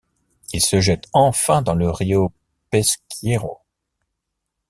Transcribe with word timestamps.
Il 0.51 0.61
se 0.61 0.79
jette 0.81 1.05
enfin 1.13 1.61
dans 1.61 1.75
le 1.75 1.91
rio 1.91 2.33
Pesqueiro. 2.71 3.59